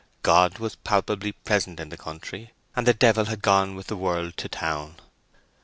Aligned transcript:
God 0.23 0.57
was 0.57 0.77
palpably 0.77 1.31
present 1.33 1.79
in 1.79 1.89
the 1.89 1.95
country, 1.95 2.53
and 2.75 2.87
the 2.87 2.93
devil 2.95 3.25
had 3.25 3.43
gone 3.43 3.75
with 3.75 3.85
the 3.85 3.95
world 3.95 4.35
to 4.37 4.49
town. 4.49 4.95